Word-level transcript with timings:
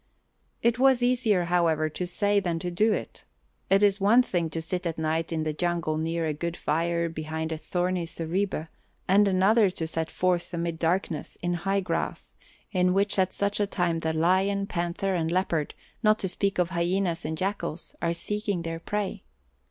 It 0.63 0.79
was 0.79 1.03
easier, 1.03 1.43
however, 1.43 1.87
to 1.87 2.07
say 2.07 2.39
than 2.39 2.57
to 2.57 2.71
do 2.71 2.91
it; 2.91 3.23
it 3.69 3.83
is 3.83 4.01
one 4.01 4.23
thing 4.23 4.49
to 4.49 4.59
sit 4.59 4.87
at 4.87 4.97
night 4.97 5.31
in 5.31 5.43
the 5.43 5.53
jungle 5.53 5.95
near 5.99 6.25
a 6.25 6.33
good 6.33 6.57
fire 6.57 7.07
behind 7.07 7.51
a 7.51 7.57
thorny 7.59 8.07
zareba, 8.07 8.69
and 9.07 9.27
another 9.27 9.69
to 9.69 9.85
set 9.85 10.09
forth 10.09 10.55
amid 10.55 10.79
darkness, 10.79 11.37
in 11.43 11.53
high 11.53 11.81
grass, 11.81 12.33
in 12.71 12.95
which 12.95 13.19
at 13.19 13.31
such 13.31 13.59
a 13.59 13.67
time 13.67 13.99
the 13.99 14.11
lion, 14.11 14.65
panther, 14.65 15.13
and 15.13 15.31
leopard, 15.31 15.75
not 16.01 16.17
to 16.17 16.27
speak 16.27 16.57
of 16.57 16.71
hyenas 16.71 17.23
and 17.23 17.37
jackals, 17.37 17.95
are 18.01 18.11
seeking 18.11 18.63
their 18.63 18.79
prey. 18.79 19.23